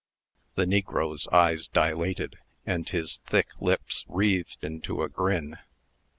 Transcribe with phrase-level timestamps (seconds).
[0.55, 5.57] The negro's eyes dilated, and his thick lips wreathed into a grin.